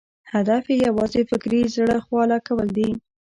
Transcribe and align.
هدف 0.33 0.63
یې 0.71 0.77
یوازې 0.87 1.21
فکري 1.29 1.61
زړه 1.75 1.97
خواله 2.05 2.37
کول 2.47 2.67
دي. 2.77 2.89